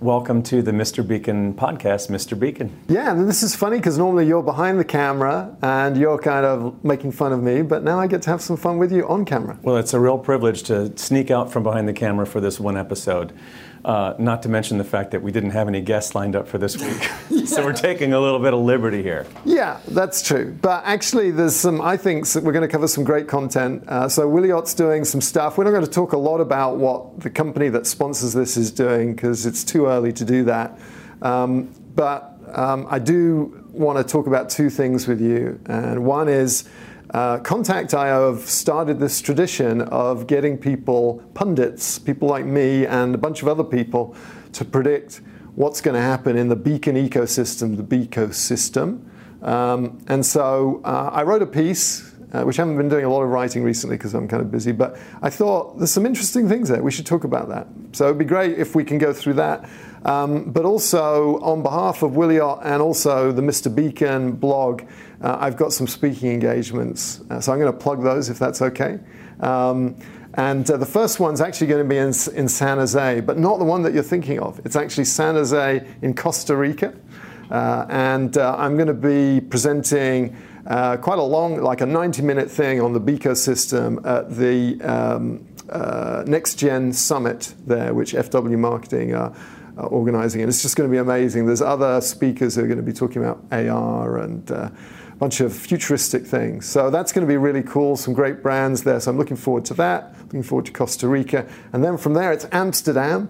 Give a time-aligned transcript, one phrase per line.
[0.00, 1.06] Welcome to the Mr.
[1.06, 2.38] Beacon podcast, Mr.
[2.38, 2.74] Beacon.
[2.88, 6.82] Yeah, and this is funny because normally you're behind the camera and you're kind of
[6.82, 9.26] making fun of me, but now I get to have some fun with you on
[9.26, 9.58] camera.
[9.60, 12.78] Well, it's a real privilege to sneak out from behind the camera for this one
[12.78, 13.34] episode.
[13.84, 16.58] Uh, not to mention the fact that we didn't have any guests lined up for
[16.58, 17.10] this week.
[17.30, 17.44] yeah.
[17.46, 19.26] So we're taking a little bit of liberty here.
[19.44, 20.56] Yeah, that's true.
[20.60, 23.88] But actually, there's some, I think we're going to cover some great content.
[23.88, 25.56] Uh, so Wiliot's doing some stuff.
[25.56, 28.70] We're not going to talk a lot about what the company that sponsors this is
[28.70, 30.78] doing because it's too early to do that.
[31.22, 35.60] Um, but um, I do want to talk about two things with you.
[35.66, 36.68] And one is,
[37.10, 43.18] uh, Kontakt.io have started this tradition of getting people, pundits, people like me and a
[43.18, 44.14] bunch of other people,
[44.52, 45.20] to predict
[45.56, 49.04] what's going to happen in the beacon ecosystem, the Beacosystem.
[49.42, 53.10] Um, and so uh, I wrote a piece, uh, which I haven't been doing a
[53.10, 56.48] lot of writing recently because I'm kind of busy, but I thought there's some interesting
[56.48, 56.82] things there.
[56.82, 57.66] We should talk about that.
[57.92, 59.68] So it'd be great if we can go through that.
[60.04, 63.74] Um, but also, on behalf of Wiliot and also the Mr.
[63.74, 64.82] Beacon blog,
[65.22, 67.20] uh, I've got some speaking engagements.
[67.30, 68.98] Uh, so I'm going to plug those if that's okay.
[69.40, 69.96] Um,
[70.34, 73.58] and uh, the first one's actually going to be in, in, San Jose, but not
[73.58, 74.60] the one that you're thinking of.
[74.64, 76.94] It's actually San Jose in Costa Rica.
[77.50, 80.36] Uh, and uh, I'm going to be presenting
[80.66, 85.46] uh, quite a long, like a 90 minute thing on the Beacosystem at the um,
[86.30, 89.34] Next Gen Summit there, which FW Marketing are
[89.76, 90.42] uh, organizing.
[90.42, 91.46] And it's just going to be amazing.
[91.46, 94.70] There's other speakers who are going to be talking about AR and uh,
[95.20, 96.66] bunch of futuristic things.
[96.66, 97.94] So that's going to be really cool.
[97.94, 98.98] Some great brands there.
[99.00, 100.18] So I'm looking forward to that.
[100.22, 101.46] Looking forward to Costa Rica.
[101.74, 103.28] And then from there, it's Amsterdam.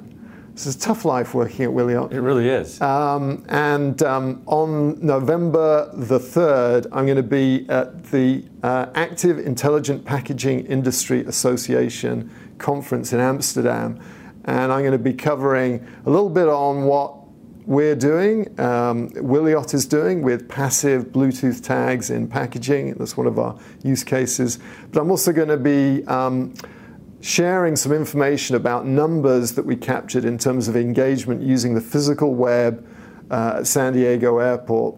[0.55, 2.13] This is a tough life working at Wiliot.
[2.13, 2.81] It really is.
[2.81, 9.41] Um, and um, on November the 3rd, I'm going to be at the uh, Active
[9.41, 14.01] Intelligent Packaging Industry Association conference in Amsterdam
[14.45, 17.20] and I'm going to be covering a little bit on what
[17.71, 22.95] we're doing, um, Wiliot is doing with passive Bluetooth tags in packaging.
[22.95, 24.59] That's one of our use cases.
[24.91, 26.53] But I'm also going to be um,
[27.21, 32.35] sharing some information about numbers that we captured in terms of engagement using the physical
[32.35, 32.85] web
[33.31, 34.97] uh, at San Diego Airport,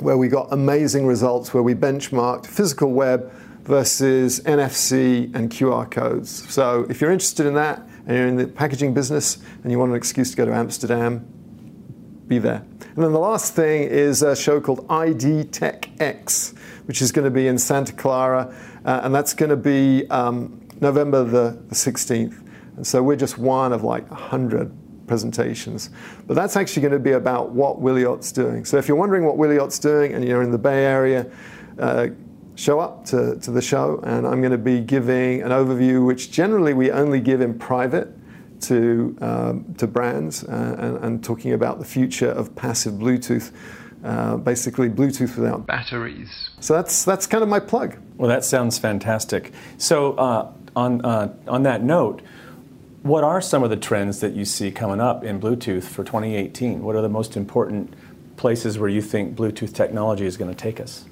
[0.00, 3.30] where we got amazing results, where we benchmarked physical web
[3.64, 6.50] versus NFC and QR codes.
[6.50, 9.90] So if you're interested in that, and you're in the packaging business and you want
[9.90, 11.41] an excuse to go to Amsterdam,
[12.32, 12.64] be there.
[12.94, 16.54] And then the last thing is a show called ID Tech X,
[16.86, 18.54] which is going to be in Santa Clara,
[18.84, 22.38] uh, and that's going to be um, November the, the 16th.
[22.76, 24.72] And so we're just one of like 100
[25.06, 25.90] presentations.
[26.26, 28.64] But that's actually going to be about what Wiliot's doing.
[28.64, 31.30] So if you're wondering what Wiliot's doing and you're in the Bay Area,
[31.78, 32.08] uh,
[32.54, 36.30] show up to, to the show, and I'm going to be giving an overview, which
[36.30, 38.08] generally we only give in private
[38.62, 43.52] to, um, to brands, uh, and, and, talking about the future of passive Bluetooth.
[44.04, 46.50] Uh, basically, Bluetooth without batteries.
[46.60, 47.96] So that's that's kind of my plug.
[48.16, 49.52] Well, that sounds fantastic.
[49.78, 52.20] So, uh, on uh, on that note,
[53.02, 56.82] what are some of the trends that you see coming up in Bluetooth for 2018?
[56.82, 57.94] What are the most important
[58.36, 61.04] places where you think Bluetooth technology is going to take us?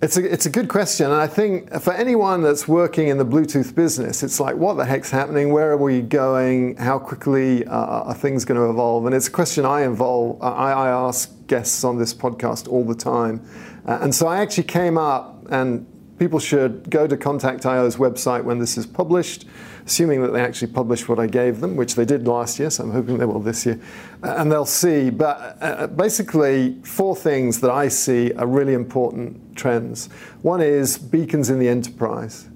[0.00, 1.06] It's a, it's a good question.
[1.06, 4.84] And I think for anyone that's working in the Bluetooth business, it's like, what the
[4.84, 5.52] heck's happening?
[5.52, 6.76] Where are we going?
[6.76, 9.06] How quickly uh, are things going to evolve?
[9.06, 12.94] And it's a question I involve, I, I ask guests on this podcast all the
[12.94, 13.44] time.
[13.86, 15.84] Uh, and so I actually came up and
[16.18, 19.46] people should go to Kontakt.io's website when this is published,
[19.86, 22.84] assuming that they actually publish what I gave them, which they did last year, so
[22.84, 23.80] I'm hoping they will this year,
[24.22, 25.10] uh, and they'll see.
[25.10, 30.08] But uh, basically, four things that I see are really important trends.
[30.42, 32.48] One is beacons in the enterprise,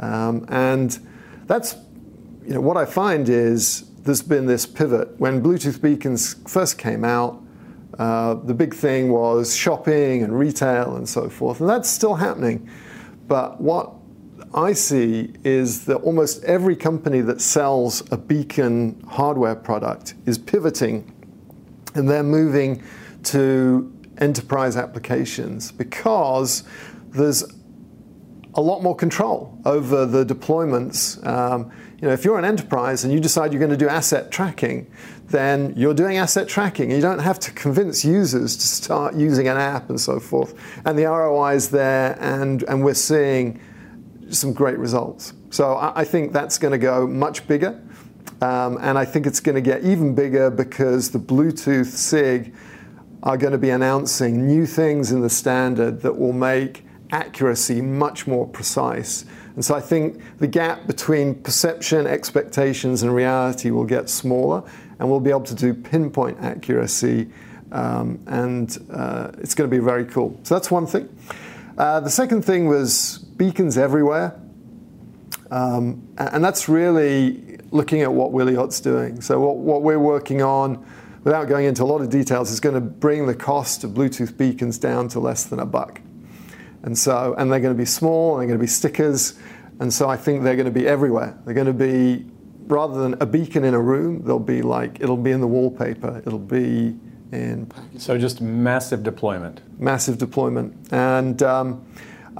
[0.00, 0.98] um, and
[1.46, 1.76] that's
[2.46, 7.04] you know what I find is there's been this pivot when Bluetooth beacons first came
[7.04, 7.42] out.
[7.98, 12.70] Uh, the big thing was shopping and retail and so forth, and that's still happening.
[13.28, 13.92] But what
[14.54, 21.12] I see is that almost every company that sells a beacon hardware product is pivoting
[21.94, 22.82] and they're moving
[23.24, 26.64] to enterprise applications because
[27.10, 27.44] there's
[28.54, 31.24] a lot more control over the deployments.
[31.26, 34.30] Um, you know, if you're an enterprise and you decide you're going to do asset
[34.30, 34.90] tracking,
[35.26, 36.90] then you're doing asset tracking.
[36.90, 40.54] You don't have to convince users to start using an app and so forth.
[40.84, 43.60] And the ROI is there, and, and we're seeing
[44.30, 45.34] some great results.
[45.50, 47.80] So I, I think that's going to go much bigger.
[48.40, 52.54] Um, and I think it's going to get even bigger because the Bluetooth SIG
[53.22, 58.26] are going to be announcing new things in the standard that will make accuracy much
[58.26, 59.24] more precise.
[59.54, 64.62] And so I think the gap between perception, expectations, and reality will get smaller,
[64.98, 67.28] and we'll be able to do pinpoint accuracy,
[67.72, 70.38] um, and uh, it's going to be very cool.
[70.44, 71.08] So that's one thing.
[71.76, 74.40] Uh, the second thing was beacons everywhere,
[75.50, 79.20] um, and that's really looking at what Wiliot's doing.
[79.20, 80.84] So what, what we're working on,
[81.24, 84.36] without going into a lot of details, is going to bring the cost of Bluetooth
[84.36, 86.00] beacons down to less than a buck.
[86.82, 89.38] And so, and they're going to be small, and they're going to be stickers,
[89.80, 91.38] and so I think they're going to be everywhere.
[91.44, 92.26] They're going to be
[92.68, 96.22] rather than a beacon in a room, they'll be like it'll be in the wallpaper,
[96.26, 96.94] it'll be
[97.32, 97.70] in.
[97.98, 99.60] So just massive deployment.
[99.80, 101.86] Massive deployment, and um,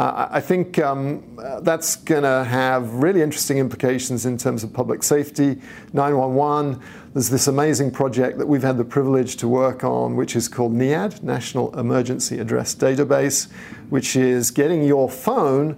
[0.00, 5.60] I think um, that's going to have really interesting implications in terms of public safety.
[5.92, 6.80] 911,
[7.14, 10.72] there's this amazing project that we've had the privilege to work on, which is called
[10.72, 13.50] NEAD, National Emergency Address Database,
[13.90, 15.76] which is getting your phone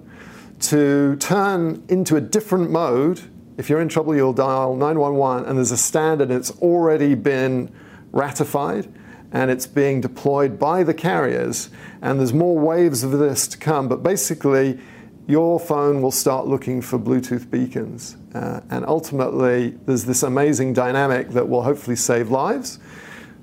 [0.61, 3.23] to turn into a different mode.
[3.57, 7.73] If you're in trouble, you'll dial 911, and there's a standard, it's already been
[8.13, 8.93] ratified
[9.33, 11.71] and it's being deployed by the carriers.
[12.03, 14.79] And there's more waves of this to come, but basically,
[15.27, 18.17] your phone will start looking for Bluetooth beacons.
[18.35, 22.81] Uh, and ultimately, there's this amazing dynamic that will hopefully save lives.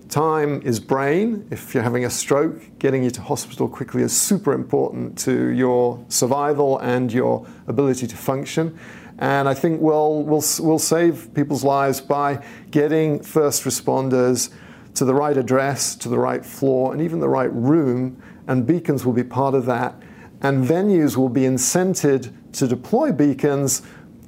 [0.09, 1.47] Time is brain.
[1.51, 6.03] If you're having a stroke, getting you to hospital quickly is super important to your
[6.07, 8.77] survival and your ability to function.
[9.19, 14.49] And I think we'll, we'll, we'll save people's lives by getting first responders
[14.97, 19.05] to the right address, to the right floor, and even the right room, and beacons
[19.05, 19.95] will be part of that.
[20.41, 23.83] And venues will be incented to deploy beacons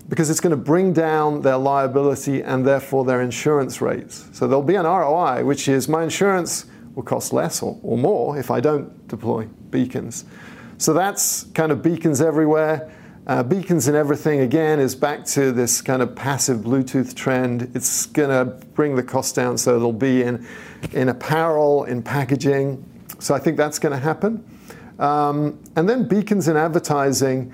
[0.09, 4.27] because it's going to bring down their liability and therefore their insurance rates.
[4.31, 8.37] So there'll be an ROI, which is my insurance will cost less or, or more
[8.37, 10.25] if I don't deploy beacons.
[10.77, 12.91] So that's kind of beacons everywhere.
[13.29, 17.69] Uh, beacons and everything, again, is back to this kind of passive Bluetooth trend.
[17.75, 20.47] It's going to bring the cost down, so it'll be in,
[20.93, 22.83] in apparel, in packaging.
[23.19, 24.43] So I think that's going to happen.
[24.97, 27.53] Um, and then beacons in advertising,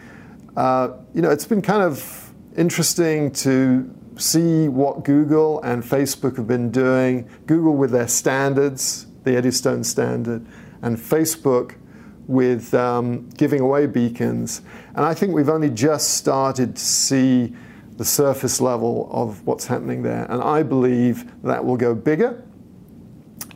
[0.55, 6.47] uh, you know, it's been kind of interesting to see what Google and Facebook have
[6.47, 7.29] been doing.
[7.47, 10.45] Google with their standards, the Eddystone standard,
[10.81, 11.75] and Facebook
[12.27, 14.61] with um, giving away beacons.
[14.95, 17.55] And I think we've only just started to see
[17.97, 20.25] the surface level of what's happening there.
[20.29, 22.43] And I believe that will go bigger.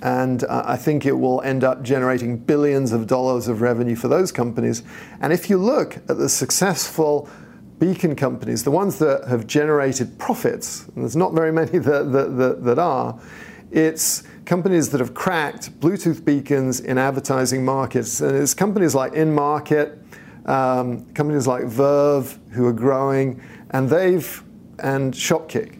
[0.02, 4.08] And uh, I think it will end up generating billions of dollars of revenue for
[4.08, 4.84] those companies.
[5.20, 7.30] And if you look at the successful
[7.80, 12.38] beacon companies, the ones that have generated profits, and there's not very many that, that,
[12.38, 13.20] that, that are,
[13.72, 18.20] it's companies that have cracked Bluetooth beacons in advertising markets.
[18.20, 19.96] And it's companies like InMarket,
[20.50, 24.44] um, companies like Verve who are growing, and they've,
[24.80, 25.80] and Shopkick.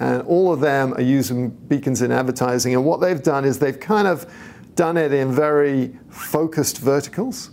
[0.00, 2.74] And all of them are using beacons in advertising.
[2.74, 4.30] And what they've done is they've kind of
[4.74, 7.52] done it in very focused verticals.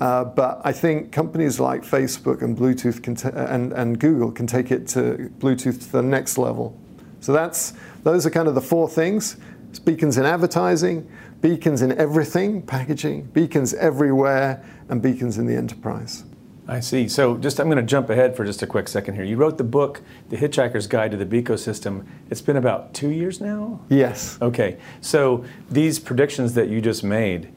[0.00, 4.88] Uh, but I think companies like Facebook and Bluetooth and, and Google can take it
[4.88, 6.76] to Bluetooth to the next level.
[7.20, 9.36] So that's those are kind of the four things
[9.84, 11.08] beacons in advertising,
[11.40, 16.24] beacons in everything, packaging, beacons everywhere, and beacons in the enterprise.
[16.70, 17.08] I see.
[17.08, 19.24] So just I'm going to jump ahead for just a quick second here.
[19.24, 22.06] You wrote the book, The Hitchhiker's Guide to the Beacosystem.
[22.30, 23.80] It's been about two years now?
[23.88, 24.38] Yes.
[24.42, 24.76] Okay.
[25.00, 27.50] So these predictions that you just made,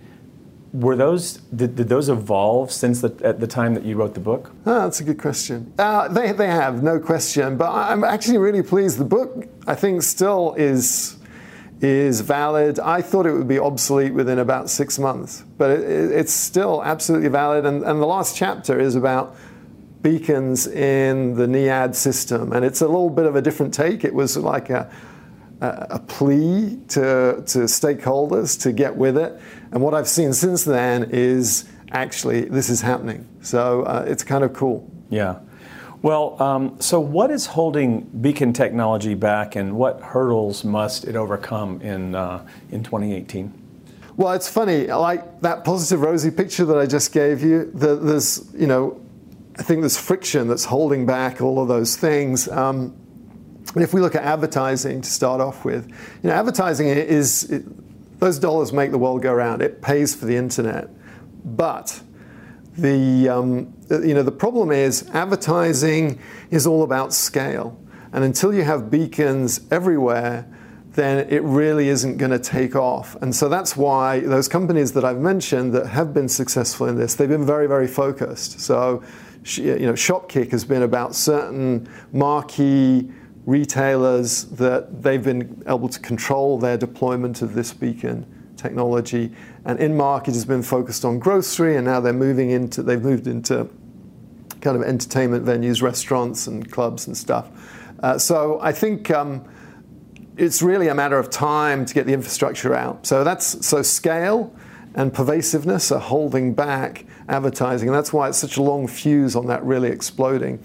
[0.72, 4.22] were those did, did those evolve since the, at the time that you wrote the
[4.22, 4.52] book?
[4.66, 5.74] Oh, that's a good question.
[5.78, 7.58] Uh, they, they have, no question.
[7.58, 8.98] But I'm actually really pleased.
[8.98, 11.18] The book, I think, still is
[11.82, 12.80] is valid.
[12.80, 17.30] I thought it would be obsolete within about six months, but it, it's still absolutely
[17.30, 17.66] valid.
[17.66, 19.36] And, and the last chapter is about
[20.02, 24.04] beacons in the NEAD system, and it's a little bit of a different take.
[24.04, 24.92] It was like a
[25.62, 29.40] a plea to, to stakeholders to get with it.
[29.72, 33.28] And what I've seen since then is actually this is happening.
[33.42, 34.90] So uh, it's kind of cool.
[35.10, 35.40] Yeah.
[36.02, 41.80] Well, um, so what is holding beacon technology back, and what hurdles must it overcome
[41.82, 43.54] in uh, in 2018?
[44.18, 44.88] Well, it's funny.
[44.88, 47.72] Like that positive rosy picture that I just gave you.
[47.74, 49.00] The, there's, you know,
[49.58, 52.48] I think there's friction that's holding back all of those things.
[52.50, 52.96] Um,
[53.74, 55.88] and if we look at advertising to start off with,
[56.24, 59.62] you know, advertising is it, those dollars make the world go round.
[59.62, 60.90] It pays for the internet,
[61.46, 62.02] but
[62.78, 67.78] the um, you know the problem is advertising is all about scale,
[68.14, 70.48] and until you have beacons everywhere,
[70.94, 73.16] then it really isn't going to take off.
[73.22, 77.16] And so that's why those companies that I've mentioned that have been successful in this,
[77.16, 78.60] they've been very very focused.
[78.60, 79.04] So
[79.56, 83.12] you know, Shopkick has been about certain marquee
[83.46, 88.26] retailers that they've been able to control their deployment of this beacon
[88.62, 89.32] technology.
[89.66, 93.70] And InMarket has been focused on grocery, and now they're moving into they've moved into
[94.62, 97.50] kind of entertainment venues, restaurants, and clubs and stuff.
[98.02, 99.12] Uh, so I think.
[99.12, 99.46] Um,
[100.38, 103.06] it's really a matter of time to get the infrastructure out.
[103.06, 104.56] So that's so scale
[104.96, 109.48] and pervasiveness are holding back advertising, and that's why it's such a long fuse on
[109.48, 110.60] that really exploding.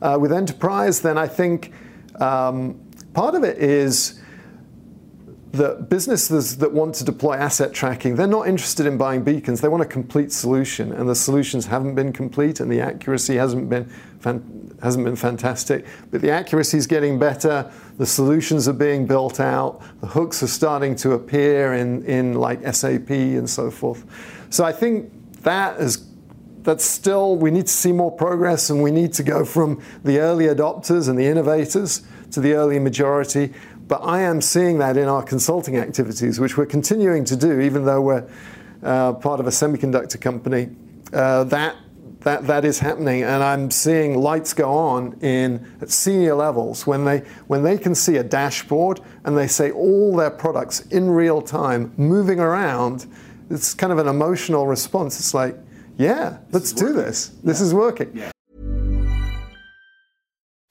[0.00, 1.72] Uh, with enterprise, then I think
[2.20, 2.80] um,
[3.12, 4.17] part of it is
[5.52, 9.60] that businesses that want to deploy asset tracking, they're not interested in buying beacons.
[9.60, 13.68] They want a complete solution, and the solutions haven't been complete, and the accuracy hasn't
[13.68, 13.86] been
[14.20, 15.86] fan- hasn't been fantastic.
[16.10, 17.70] But the accuracy is getting better.
[17.96, 19.82] The solutions are being built out.
[20.00, 24.04] The hooks are starting to appear in in like SAP and so forth.
[24.50, 25.12] So I think
[25.42, 26.08] that is
[26.68, 30.18] that's still, we need to see more progress and we need to go from the
[30.18, 32.02] early adopters and the innovators
[32.32, 33.54] to the early majority.
[33.88, 37.86] But I am seeing that in our consulting activities, which we're continuing to do, even
[37.86, 38.28] though we're
[38.82, 40.68] uh, part of a semiconductor company.
[41.12, 41.74] Uh, that
[42.20, 47.04] that that is happening, and I'm seeing lights go on in at senior levels when
[47.04, 51.40] they when they can see a dashboard and they say all their products in real
[51.40, 53.06] time moving around.
[53.50, 55.18] It's kind of an emotional response.
[55.18, 55.56] It's like,
[55.96, 57.28] yeah, let's do this.
[57.42, 58.10] This is working.
[58.14, 58.30] Yeah.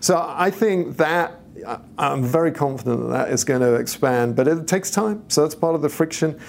[0.00, 1.40] So I think that
[1.98, 5.24] I'm very confident that that is going to expand, but it takes time.
[5.28, 6.40] So that's part of the friction.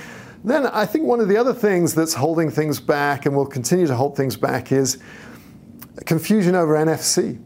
[0.44, 3.86] Then I think one of the other things that's holding things back and will continue
[3.88, 4.98] to hold things back is
[6.06, 7.42] confusion over NFC.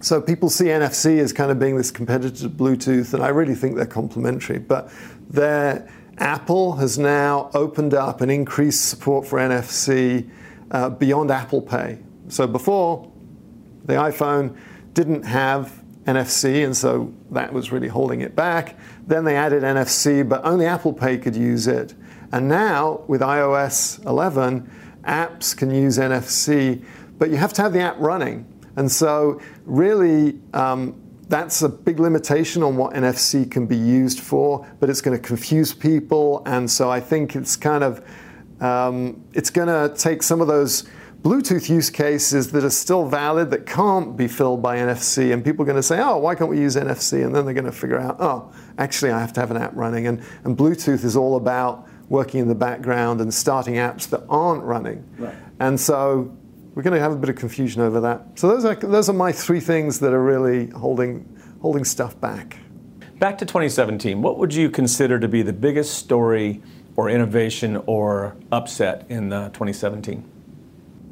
[0.00, 3.54] So people see NFC as kind of being this competitor to Bluetooth, and I really
[3.54, 4.58] think they're complementary.
[4.58, 4.90] But
[6.18, 10.28] Apple has now opened up and increased support for NFC
[10.70, 11.98] uh, beyond Apple Pay.
[12.28, 13.10] So before,
[13.84, 14.56] the iPhone
[14.94, 18.78] didn't have NFC, and so that was really holding it back.
[19.06, 21.94] Then they added NFC, but only Apple Pay could use it.
[22.32, 24.70] And now, with iOS 11,
[25.04, 26.82] apps can use NFC,
[27.18, 28.46] but you have to have the app running.
[28.76, 34.66] And so, really, um, that's a big limitation on what NFC can be used for,
[34.80, 36.42] but it's going to confuse people.
[36.44, 38.04] And so, I think it's kind of
[38.60, 40.84] um, it's going to take some of those
[41.24, 45.62] Bluetooth use cases that are still valid that can't be filled by NFC, and people
[45.62, 47.72] are going to say, "Oh, why can't we use NFC?" And then they're going to
[47.72, 51.16] figure out, "Oh, actually, I have to have an app running." And, and Bluetooth is
[51.16, 55.02] all about working in the background and starting apps that aren't running.
[55.16, 55.34] Right.
[55.60, 56.36] And so
[56.74, 58.38] we're going to have a bit of confusion over that.
[58.38, 61.26] So those are those are my three things that are really holding
[61.62, 62.58] holding stuff back.
[63.18, 66.60] Back to 2017, what would you consider to be the biggest story
[66.96, 70.32] or innovation or upset in uh, 2017?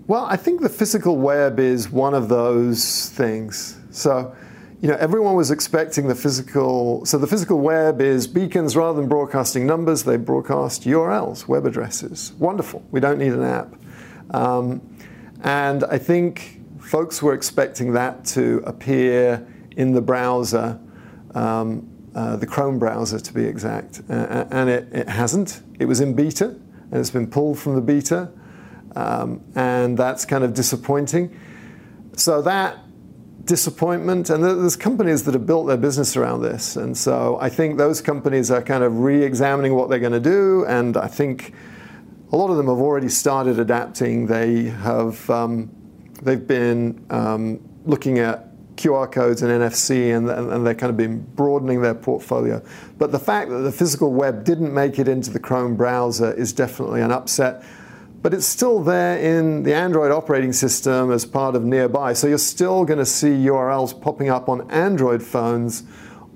[0.09, 3.79] Well, I think the physical web is one of those things.
[3.93, 4.35] So,
[4.81, 7.07] you know, everyone was expecting the physical.
[7.07, 12.33] So, the physical web is beacons rather than broadcasting numbers, they broadcast URLs, web addresses.
[12.41, 12.85] Wonderful.
[12.91, 13.77] We don't need an app.
[14.35, 14.83] Um,
[15.45, 20.81] and I think folks were expecting that to appear in the browser,
[21.37, 24.03] um, uh, the Chrome browser to be exact.
[24.11, 25.63] Uh, and it, it hasn't.
[25.79, 28.33] It was in beta, and it's been pulled from the beta.
[28.95, 31.39] Um, and that's kind of disappointing.
[32.17, 32.79] So that
[33.45, 37.79] disappointment, and there's companies that have built their business around this, and so I think
[37.79, 41.53] those companies are kind of re-examining what they're going to do, and I think
[42.31, 44.27] a lot of them have already started adapting.
[44.27, 45.71] They have um,
[46.23, 51.21] they've been um, looking at QR codes and NFC, and, and they've kind of been
[51.35, 52.63] broadening their portfolio.
[52.99, 56.53] But the fact that the physical web didn't make it into the Chrome browser is
[56.53, 57.65] definitely an upset
[58.23, 62.13] but it's still there in the Android operating system as part of Nearby.
[62.13, 65.83] So you're still going to see URLs popping up on Android phones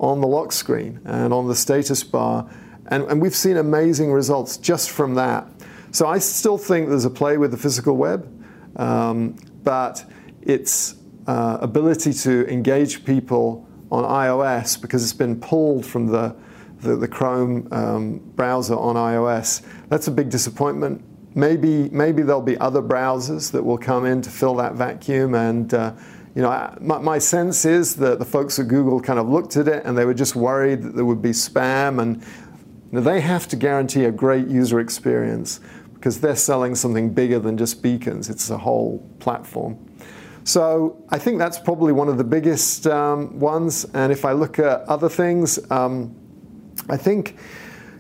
[0.00, 2.50] on the lock screen and on the status bar.
[2.88, 5.46] And, and we've seen amazing results just from that.
[5.92, 8.28] So I still think there's a play with the physical web,
[8.76, 10.04] um, but
[10.42, 10.96] its
[11.28, 16.34] uh, ability to engage people on iOS because it's been pulled from the,
[16.80, 21.02] the, the Chrome um, browser on iOS, that's a big disappointment.
[21.36, 25.34] Maybe, maybe there'll be other browsers that will come in to fill that vacuum.
[25.34, 25.92] And uh,
[26.34, 29.68] you know, my, my, sense is that the folks at Google kind of looked at
[29.68, 32.00] it and they were just worried that there would be spam.
[32.00, 35.60] And you know, they have to guarantee a great user experience
[35.92, 38.30] because they're selling something bigger than just beacons.
[38.30, 39.78] It's a whole platform.
[40.44, 43.84] So I think that's probably one of the biggest um, ones.
[43.92, 46.14] And if I look at other things, um,
[46.88, 47.36] I think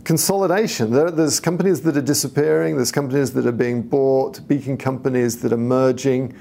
[0.06, 0.92] consolidation.
[0.92, 5.52] There, there's companies that are disappearing, there's companies that are being bought, beacon companies that
[5.52, 6.32] are merging.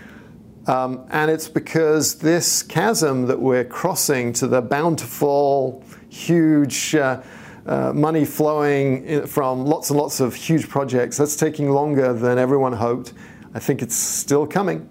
[0.68, 7.24] Um, and it's because this chasm that we're crossing to the bountiful, huge uh,
[7.66, 12.74] uh, money flowing from lots and lots of huge projects, that's taking longer than everyone
[12.74, 13.14] hoped.
[13.56, 14.88] I think it's still coming.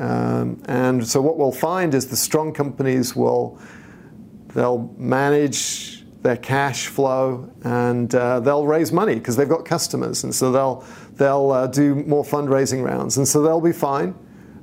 [0.00, 3.60] Um, and so what we'll find is the strong companies will
[4.48, 5.95] they'll manage
[6.26, 10.84] their cash flow, and uh, they'll raise money because they've got customers, and so they'll
[11.14, 14.12] they'll uh, do more fundraising rounds, and so they'll be fine.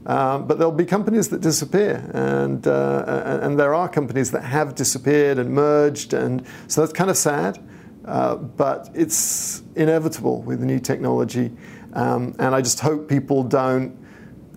[0.06, 4.76] Um, but there'll be companies that disappear, and uh, and there are companies that have
[4.76, 7.58] disappeared and merged, and so that's kind of sad.
[8.04, 11.50] Uh, but it's inevitable with new technology,
[11.94, 13.98] um, and I just hope people don't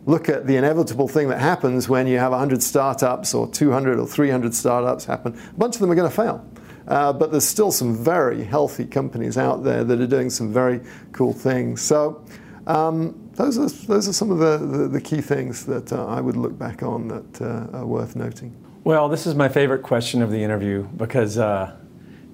[0.07, 4.07] look at the inevitable thing that happens when you have 100 startups or 200 or
[4.07, 5.39] 300 startups happen.
[5.51, 6.45] A bunch of them are going to fail.
[6.87, 10.81] Uh, but there's still some very healthy companies out there that are doing some very
[11.13, 11.83] cool things.
[11.83, 12.25] So
[12.67, 16.21] um, those, are, those are some of the, the, the key things that uh, I
[16.21, 18.55] would look back on that uh, are worth noting.
[18.85, 21.77] Well, this is my favorite question of the interview because uh,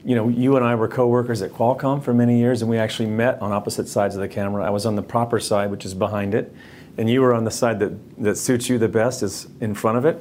[0.05, 3.09] you know, you and I were coworkers at Qualcomm for many years, and we actually
[3.09, 4.65] met on opposite sides of the camera.
[4.65, 6.53] I was on the proper side, which is behind it,
[6.99, 9.99] and you were on the side that, that suits you the best, is in front
[9.99, 10.21] of it.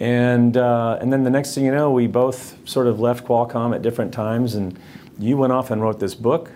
[0.00, 3.74] And, uh, and then the next thing you know, we both sort of left Qualcomm
[3.74, 4.78] at different times, and
[5.18, 6.52] you went off and wrote this book,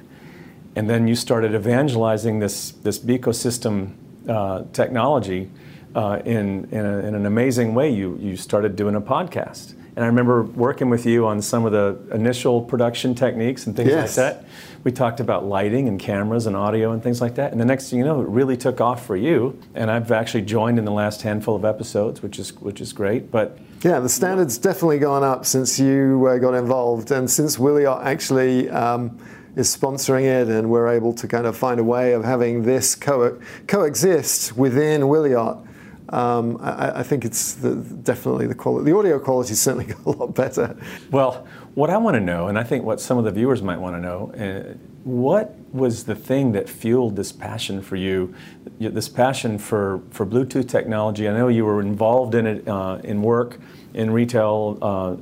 [0.76, 3.94] and then you started evangelizing this, this ecosystem
[4.28, 5.50] uh, technology
[5.94, 7.90] uh, in, in, a, in, an amazing way.
[7.90, 9.74] You, you started doing a podcast.
[9.94, 13.90] And I remember working with you on some of the initial production techniques and things
[13.90, 14.16] yes.
[14.16, 14.44] like that.
[14.84, 17.52] We talked about lighting and cameras and audio and things like that.
[17.52, 19.58] And the next thing you know, it really took off for you.
[19.74, 23.30] And I've actually joined in the last handful of episodes, which is which is great.
[23.30, 28.04] But yeah, the standard's definitely gone up since you uh, got involved, and since Wiliot
[28.04, 28.70] actually.
[28.70, 29.18] Um,
[29.54, 32.94] is sponsoring it, and we're able to kind of find a way of having this
[32.94, 35.62] co- coexist within Wiliot
[36.08, 38.90] um, I, I, think it's the, definitely the quality.
[38.90, 40.76] The audio quality is certainly a lot better.
[41.10, 43.78] Well, what I want to know, and I think what some of the viewers might
[43.78, 48.34] want to know, uh, what was the thing that fueled this passion for you,
[48.78, 51.28] this passion for, for Bluetooth technology?
[51.28, 53.58] I know you were involved in it uh, in work,
[53.94, 55.16] in retail, uh,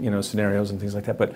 [0.00, 1.34] you know, scenarios and things like that, but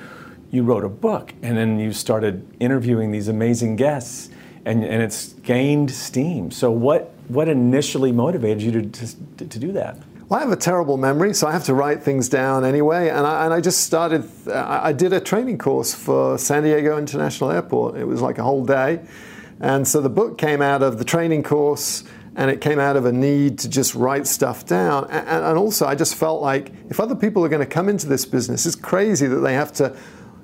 [0.50, 4.30] you wrote a book, and then you started interviewing these amazing guests,
[4.64, 6.50] and, and it's gained steam.
[6.50, 9.06] So what what initially motivated you to,
[9.36, 9.98] to, to do that?
[10.28, 13.10] Well, I have a terrible memory, so I have to write things down anyway.
[13.10, 16.96] And I, and I just started, uh, I did a training course for San Diego
[16.96, 17.96] International Airport.
[17.96, 19.04] It was like a whole day.
[19.60, 22.04] And so the book came out of the training course
[22.36, 25.04] and it came out of a need to just write stuff down.
[25.10, 28.08] And, and also, I just felt like if other people are going to come into
[28.08, 29.96] this business, it's crazy that they have to.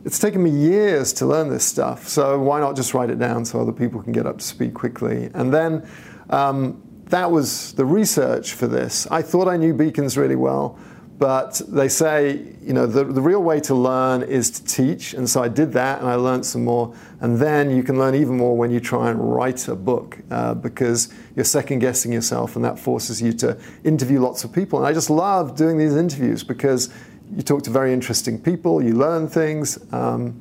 [0.04, 3.44] It's taken me years to learn this stuff, so why not just write it down
[3.44, 5.28] so other people can get up to speed quickly?
[5.34, 5.86] And then
[6.30, 9.06] um, that was the research for this.
[9.10, 10.78] I thought I knew beacons really well,
[11.18, 15.12] but they say, you know, the, the real way to learn is to teach.
[15.12, 16.94] And so I did that and I learned some more.
[17.20, 20.54] And then you can learn even more when you try and write a book uh,
[20.54, 24.78] because you're second guessing yourself and that forces you to interview lots of people.
[24.78, 26.88] And I just love doing these interviews because
[27.36, 29.78] you talk to very interesting people, you learn things.
[29.92, 30.40] Um,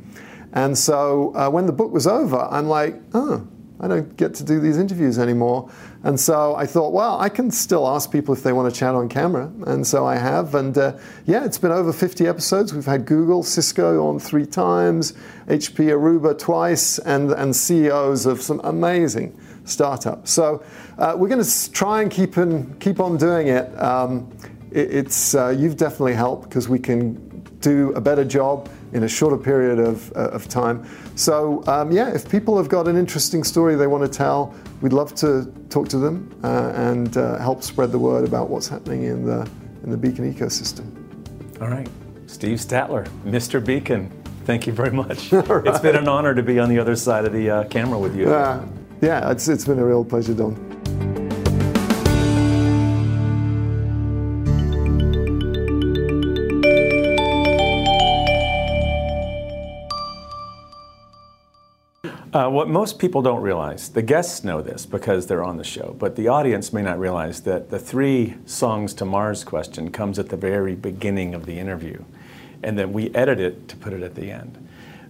[0.53, 3.45] and so uh, when the book was over, I'm like, oh,
[3.81, 5.71] I don't get to do these interviews anymore.
[6.03, 8.93] And so I thought, well, I can still ask people if they want to chat
[8.93, 9.51] on camera.
[9.67, 10.55] And so I have.
[10.55, 12.73] And uh, yeah, it's been over 50 episodes.
[12.73, 15.13] We've had Google, Cisco on three times,
[15.47, 20.31] HP Aruba twice, and, and CEOs of some amazing startups.
[20.31, 20.63] So
[20.97, 23.67] uh, we're going to try and keep, in, keep on doing it.
[23.79, 24.29] Um,
[24.71, 27.13] it it's, uh, you've definitely helped because we can
[27.61, 30.85] do a better job in a shorter period of, uh, of time.
[31.15, 34.93] So, um, yeah, if people have got an interesting story they want to tell, we'd
[34.93, 39.03] love to talk to them uh, and uh, help spread the word about what's happening
[39.03, 39.49] in the,
[39.83, 40.95] in the Beacon ecosystem.
[41.61, 41.89] All right.
[42.27, 43.63] Steve Statler, Mr.
[43.63, 44.09] Beacon,
[44.45, 45.31] thank you very much.
[45.31, 45.65] right.
[45.65, 48.15] It's been an honor to be on the other side of the uh, camera with
[48.15, 48.29] you.
[49.01, 50.78] yeah, it's, it's been a real pleasure, Don.
[62.31, 65.95] Uh, what most people don't realize, the guests know this because they're on the show,
[65.97, 70.29] but the audience may not realize that the three songs to Mars question comes at
[70.29, 72.03] the very beginning of the interview,
[72.61, 74.63] and then we edit it to put it at the end.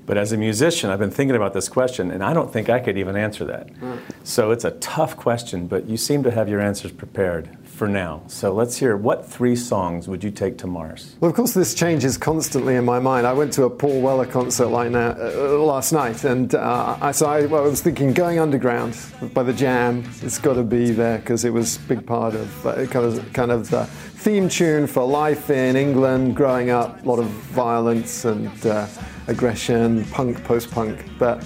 [0.06, 2.80] But as a musician, I've been thinking about this question, and I don't think I
[2.80, 3.68] could even answer that.
[3.68, 4.00] Mm.
[4.24, 8.22] So it's a tough question, but you seem to have your answers prepared for now.
[8.28, 11.16] So let's hear what three songs would you take to Mars?
[11.22, 13.26] Well, of course, this changes constantly in my mind.
[13.26, 17.14] I went to a Paul Weller concert like now, uh, last night, and uh, I,
[17.14, 18.98] so I, well, I, was thinking going underground
[19.34, 20.04] by the Jam.
[20.22, 23.32] It's got to be there because it was a big part of uh, kind of
[23.32, 27.02] kind of the theme tune for life in England, growing up.
[27.06, 28.88] A lot of violence and uh,
[29.28, 31.46] aggression, punk, post-punk, but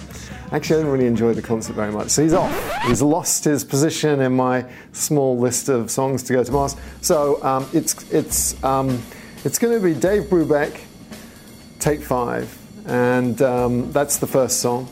[0.54, 2.10] actually I didn't really enjoy the concert very much.
[2.10, 2.82] So he's off.
[2.82, 6.76] He's lost his position in my small list of songs to go to Mars.
[7.00, 9.02] So um, it's it's um,
[9.44, 10.80] it's going to be Dave Brubeck,
[11.80, 14.88] Take Five, and um, that's the first song.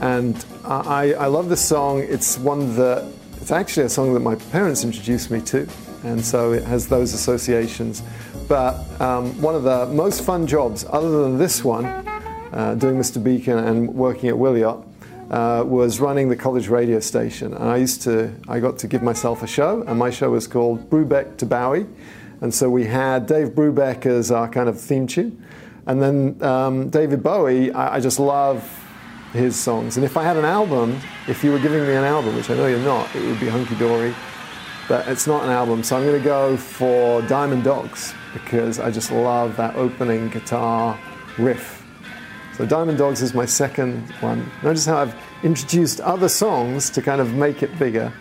[0.00, 2.00] And I, I love this song.
[2.00, 5.68] It's one that it's actually a song that my parents introduced me to,
[6.02, 8.02] and so it has those associations.
[8.48, 11.86] But um, one of the most fun jobs, other than this one,
[12.52, 13.22] uh, doing Mr.
[13.22, 14.87] Beacon and working at Wiliot,
[15.30, 17.52] uh, was running the college radio station.
[17.54, 20.46] And I used to, I got to give myself a show, and my show was
[20.46, 21.86] called Brubeck to Bowie.
[22.40, 25.44] And so we had Dave Brubeck as our kind of theme tune.
[25.86, 28.62] And then um, David Bowie, I, I, just love
[29.32, 29.96] his songs.
[29.96, 32.54] And if I had an album, if you were giving me an album, which I
[32.54, 34.14] know you're not, it would be Hunky Dory.
[34.86, 38.90] But it's not an album, so I'm going to go for Diamond Dogs because I
[38.90, 40.98] just love that opening guitar
[41.36, 41.77] riff
[42.58, 44.50] so Diamond Dogs is my second one.
[44.64, 48.12] Notice how I've introduced other songs to kind of make it bigger,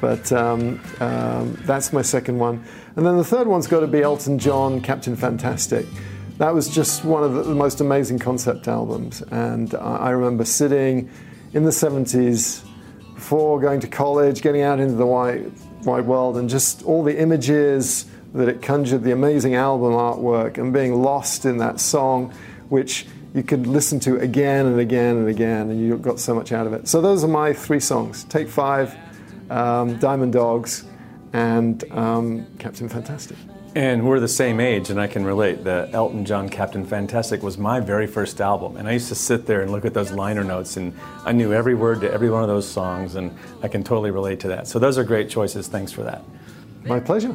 [0.00, 2.64] but um, um, that's my second one.
[2.96, 5.84] And then the third one's got to be Elton John, Captain Fantastic.
[6.38, 11.10] That was just one of the, most amazing concept albums, and I, I remember sitting
[11.52, 12.66] in the 70s
[13.14, 15.52] before going to college, getting out into the wide,
[15.84, 20.72] wide world, and just all the images that it conjured, the amazing album artwork, and
[20.72, 22.32] being lost in that song,
[22.70, 26.52] which you could listen to again and again and again, and you got so much
[26.52, 26.86] out of it.
[26.88, 28.94] So those are my three songs: Take Five,
[29.50, 30.84] um, Diamond Dogs,
[31.32, 33.36] and um, Captain Fantastic.
[33.74, 35.64] And we're the same age, and I can relate.
[35.64, 39.46] The Elton John Captain Fantastic was my very first album, and I used to sit
[39.46, 40.92] there and look at those liner notes, and
[41.24, 44.40] I knew every word to every one of those songs, and I can totally relate
[44.40, 44.68] to that.
[44.68, 45.68] So those are great choices.
[45.68, 46.22] Thanks for that.
[46.84, 47.34] My pleasure.